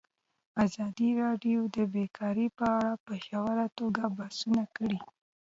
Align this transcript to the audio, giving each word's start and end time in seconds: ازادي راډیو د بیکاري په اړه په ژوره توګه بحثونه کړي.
ازادي 0.65 1.09
راډیو 1.23 1.59
د 1.75 1.77
بیکاري 1.93 2.47
په 2.57 2.65
اړه 2.77 2.93
په 3.05 3.13
ژوره 3.25 3.67
توګه 3.79 4.03
بحثونه 4.17 4.63
کړي. 4.75 4.99